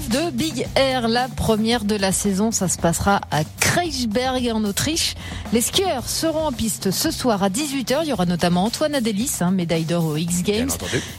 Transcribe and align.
de 0.00 0.30
Big 0.30 0.66
Air, 0.74 1.06
la 1.06 1.28
première 1.28 1.84
de 1.84 1.94
la 1.94 2.10
saison, 2.10 2.50
ça 2.50 2.68
se 2.68 2.78
passera 2.78 3.20
à 3.30 3.44
Kreisberg 3.60 4.50
en 4.52 4.64
Autriche. 4.64 5.14
Les 5.52 5.60
skieurs 5.60 6.08
seront 6.08 6.46
en 6.46 6.52
piste 6.52 6.90
ce 6.90 7.12
soir 7.12 7.44
à 7.44 7.48
18h. 7.48 8.00
Il 8.02 8.08
y 8.08 8.12
aura 8.12 8.26
notamment 8.26 8.64
Antoine 8.64 8.96
Adélis, 8.96 9.36
hein, 9.40 9.52
médaille 9.52 9.84
d'or 9.84 10.04
aux 10.06 10.16
X 10.16 10.42
Games. 10.42 10.70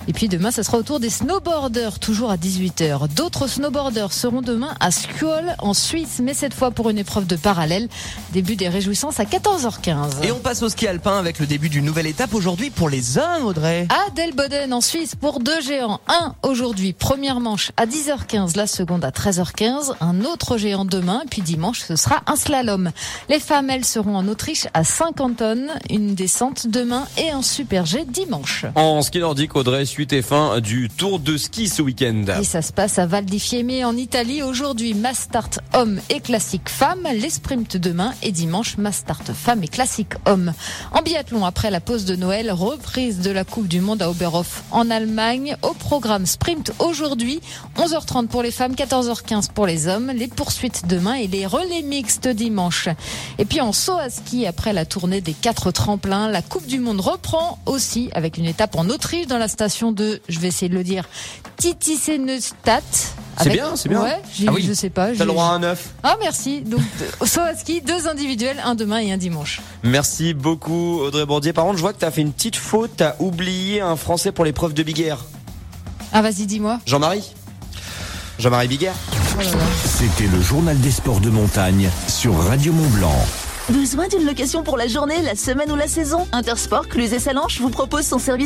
Et 0.09 0.13
puis 0.13 0.27
demain, 0.27 0.51
ça 0.51 0.63
sera 0.63 0.77
au 0.77 0.83
tour 0.83 0.99
des 0.99 1.09
snowboarders, 1.09 1.99
toujours 1.99 2.31
à 2.31 2.35
18h. 2.35 3.07
D'autres 3.13 3.47
snowboarders 3.47 4.11
seront 4.11 4.41
demain 4.41 4.75
à 4.81 4.91
Skjol 4.91 5.55
en 5.59 5.73
Suisse, 5.73 6.19
mais 6.21 6.33
cette 6.33 6.53
fois 6.53 6.71
pour 6.71 6.89
une 6.89 6.97
épreuve 6.97 7.27
de 7.27 7.37
parallèle. 7.37 7.87
Début 8.33 8.57
des 8.57 8.67
réjouissances 8.67 9.21
à 9.21 9.23
14h15. 9.23 10.23
Et 10.23 10.31
on 10.33 10.39
passe 10.39 10.61
au 10.63 10.69
ski 10.69 10.87
alpin 10.87 11.17
avec 11.17 11.39
le 11.39 11.45
début 11.45 11.69
d'une 11.69 11.85
nouvelle 11.85 12.07
étape 12.07 12.33
aujourd'hui 12.33 12.71
pour 12.71 12.89
les 12.89 13.17
hommes, 13.17 13.45
Audrey. 13.45 13.87
À 13.89 14.11
Delboden 14.11 14.73
en 14.73 14.81
Suisse 14.81 15.15
pour 15.15 15.39
deux 15.39 15.61
géants. 15.61 16.01
Un 16.09 16.35
aujourd'hui, 16.43 16.91
première 16.91 17.39
manche 17.39 17.71
à 17.77 17.85
10h15, 17.85 18.57
la 18.57 18.64
seconde 18.67 19.05
à 19.05 19.11
13h15. 19.11 19.95
Un 20.01 20.25
autre 20.25 20.57
géant 20.57 20.85
demain, 20.85 21.23
puis 21.29 21.41
dimanche, 21.41 21.81
ce 21.81 21.95
sera 21.95 22.21
un 22.27 22.35
slalom. 22.35 22.91
Les 23.29 23.39
femmes, 23.39 23.69
elles 23.69 23.85
seront 23.85 24.15
en 24.15 24.27
Autriche 24.27 24.67
à 24.73 24.83
50 24.83 25.37
tonnes, 25.37 25.69
une 25.89 26.15
descente 26.15 26.67
demain 26.67 27.05
et 27.17 27.29
un 27.29 27.41
super 27.41 27.85
G 27.85 28.05
dimanche. 28.07 28.65
En 28.75 29.01
ski 29.01 29.19
nordique, 29.19 29.55
Audrey, 29.55 29.85
suite 29.85 30.13
et 30.13 30.21
fin 30.21 30.59
du 30.59 30.89
Tour 30.89 31.19
de 31.19 31.37
ski 31.37 31.67
ce 31.67 31.81
week-end. 31.81 32.25
Et 32.39 32.43
ça 32.43 32.61
se 32.61 32.71
passe 32.73 32.99
à 32.99 33.05
Val 33.05 33.25
di 33.25 33.39
Fiemme 33.39 33.85
en 33.85 33.95
Italie. 33.95 34.43
Aujourd'hui, 34.43 34.93
mass 34.93 35.19
start 35.19 35.59
homme 35.73 35.99
et 36.09 36.19
classique 36.19 36.69
femme. 36.69 37.07
Les 37.13 37.29
sprints 37.29 37.77
demain 37.77 38.13
et 38.23 38.31
dimanche, 38.31 38.77
mass 38.77 38.97
start 38.97 39.31
femme 39.33 39.63
et 39.63 39.67
classique 39.67 40.13
homme. 40.25 40.53
En 40.91 41.01
biathlon, 41.01 41.45
après 41.45 41.71
la 41.71 41.79
pause 41.79 42.05
de 42.05 42.15
Noël, 42.15 42.51
reprise 42.51 43.19
de 43.19 43.31
la 43.31 43.43
Coupe 43.43 43.67
du 43.67 43.81
Monde 43.81 44.01
à 44.01 44.09
Oberhof 44.09 44.63
en 44.71 44.89
Allemagne. 44.89 45.55
Au 45.61 45.73
programme 45.73 46.25
sprint 46.25 46.71
aujourd'hui, 46.79 47.41
11h30 47.77 48.27
pour 48.27 48.41
les 48.41 48.51
femmes, 48.55 48.73
14h15 48.73 49.51
pour 49.53 49.67
les 49.67 49.87
hommes. 49.87 50.11
Les 50.15 50.27
poursuites 50.27 50.87
demain 50.87 51.13
et 51.15 51.27
les 51.27 51.45
relais 51.45 51.81
mixtes 51.83 52.27
dimanche. 52.27 52.87
Et 53.37 53.45
puis 53.45 53.61
en 53.61 53.73
saut 53.73 53.97
à 53.97 54.09
ski, 54.09 54.45
après 54.47 54.73
la 54.73 54.85
tournée 54.85 55.21
des 55.21 55.33
quatre 55.33 55.71
tremplins, 55.71 56.29
la 56.29 56.41
Coupe 56.41 56.65
du 56.65 56.79
Monde 56.79 57.01
reprend 57.01 57.59
aussi 57.65 58.09
avec 58.13 58.37
une 58.37 58.45
étape 58.45 58.75
en 58.77 58.89
Autriche 58.89 59.27
dans 59.27 59.37
la 59.37 59.47
station 59.47 59.91
de, 59.91 60.21
je 60.29 60.39
vais 60.39 60.47
essayer 60.47 60.69
de 60.69 60.75
le 60.75 60.83
dire, 60.83 61.07
Titisenestadt. 61.57 62.83
C'est 63.41 63.49
bien, 63.49 63.75
c'est 63.75 63.89
bien. 63.89 64.01
Ouais, 64.01 64.21
Ah 64.47 64.51
oui. 64.53 64.63
je 64.67 64.71
sais 64.73 64.89
pas. 64.89 65.07
T'as 65.07 65.25
le 65.25 65.31
droit 65.31 65.45
à 65.45 65.49
un 65.51 65.59
neuf. 65.59 65.89
Ah 66.03 66.15
merci. 66.21 66.61
Donc 66.61 66.79
au 67.19 67.25
saut 67.25 67.41
à 67.41 67.53
ski, 67.55 67.81
deux 67.81 68.07
individuels, 68.07 68.61
un 68.63 68.75
demain 68.75 68.99
et 68.99 69.11
un 69.11 69.17
dimanche. 69.17 69.59
Merci 69.83 70.33
beaucoup, 70.33 70.99
Audrey 71.01 71.25
Bordier. 71.25 71.51
Par 71.51 71.65
contre, 71.65 71.75
je 71.77 71.81
vois 71.81 71.91
que 71.93 71.99
t'as 71.99 72.11
fait 72.11 72.21
une 72.21 72.31
petite 72.31 72.55
faute. 72.55 72.91
T'as 72.97 73.15
oublié 73.19 73.81
un 73.81 73.97
Français 73.97 74.31
pour 74.31 74.45
l'épreuve 74.45 74.73
de 74.73 74.83
Big 74.83 75.01
Air. 75.01 75.25
Ah 76.13 76.21
vas-y, 76.21 76.45
dis-moi. 76.45 76.79
Jean-Marie 76.85 77.29
Jean-Marie 78.39 78.67
Big 78.67 78.83
Air 78.83 78.93
là 79.37 79.43
là. 79.43 79.57
C'était 79.83 80.27
le 80.27 80.41
journal 80.41 80.79
des 80.79 80.91
sports 80.91 81.19
de 81.19 81.29
montagne 81.29 81.89
sur 82.07 82.37
Radio 82.37 82.73
Mont 82.73 82.89
Blanc. 82.89 83.25
Besoin 83.69 84.07
d'une 84.07 84.25
location 84.25 84.61
pour 84.61 84.77
la 84.77 84.87
journée, 84.87 85.21
la 85.23 85.35
semaine 85.35 85.71
ou 85.71 85.75
la 85.75 85.87
saison? 85.87 86.27
Intersport 86.31 86.87
Cluse 86.87 87.13
et 87.13 87.19
Salanches 87.19 87.59
vous 87.59 87.71
propose 87.71 88.05
son 88.05 88.19
service 88.19 88.43